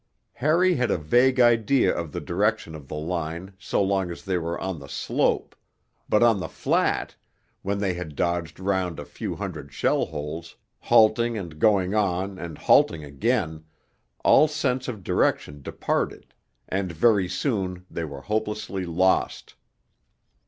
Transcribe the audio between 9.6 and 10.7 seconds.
shell holes,